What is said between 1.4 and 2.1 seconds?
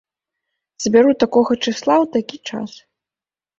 чысла